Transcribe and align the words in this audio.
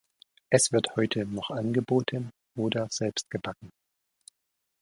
Es 0.49 0.71
wird 0.71 0.95
heute 0.95 1.27
noch 1.27 1.51
angeboten 1.51 2.31
oder 2.57 2.87
selbst 2.89 3.29
gebacken. 3.29 3.69